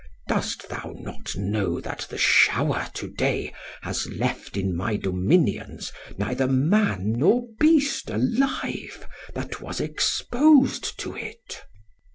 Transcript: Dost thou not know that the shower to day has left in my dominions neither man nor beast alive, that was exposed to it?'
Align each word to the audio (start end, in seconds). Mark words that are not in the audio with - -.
Dost 0.27 0.67
thou 0.67 0.95
not 0.97 1.35
know 1.35 1.79
that 1.79 2.07
the 2.09 2.17
shower 2.17 2.87
to 2.95 3.07
day 3.07 3.53
has 3.83 4.07
left 4.09 4.57
in 4.57 4.75
my 4.75 4.95
dominions 4.95 5.91
neither 6.17 6.47
man 6.47 7.11
nor 7.17 7.43
beast 7.59 8.09
alive, 8.09 9.05
that 9.35 9.61
was 9.61 9.79
exposed 9.79 10.97
to 11.01 11.15
it?' 11.15 11.61